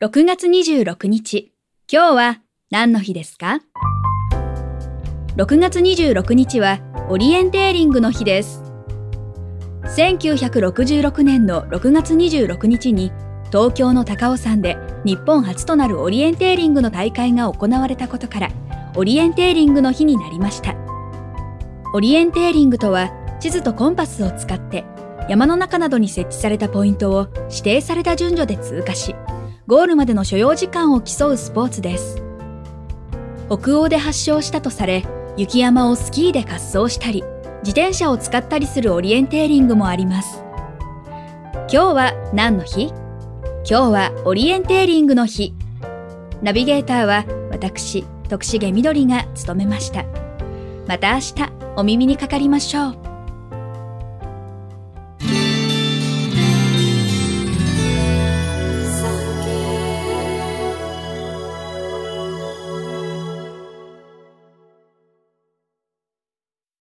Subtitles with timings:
[0.00, 1.50] 6月26日、
[1.92, 3.58] 今日は何の日ですか
[5.36, 6.78] ?6 月26日は
[7.10, 8.62] オリエンテーリングの日です。
[9.96, 13.10] 1966年の6月26日に
[13.46, 18.50] 東京の高尾山で日本初となるオリエンテーリングの大会が行われたことから
[18.94, 20.76] オリエンテーリングの日になりました。
[21.92, 23.10] オリエンテーリングとは
[23.40, 24.84] 地図とコンパスを使って
[25.28, 29.16] 山の中などに設置されたポイントを指定された順序で通過し
[29.68, 32.22] ゴールまでの所要時間を競うスポーツです。
[33.50, 35.04] 北欧で発祥したとされ、
[35.36, 37.22] 雪山をスキーで滑走したり、
[37.58, 40.42] 自転車を使ったりするオリエンテーリングもあります。
[41.52, 42.86] 今日は何の日？
[43.68, 45.52] 今日はオリエンテーリングの日。
[46.40, 50.06] ナビゲーターは私、徳重みどりが務めました。
[50.86, 51.34] また明日
[51.76, 53.07] お耳にかかりましょう。